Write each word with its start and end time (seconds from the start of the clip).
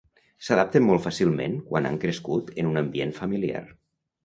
S'adapten 0.45 0.83
molt 0.85 1.03
fàcilment 1.03 1.59
quan 1.69 1.89
han 1.91 2.01
crescut 2.07 2.51
en 2.65 2.73
un 2.73 2.83
ambient 2.85 3.17
familiar. 3.21 3.65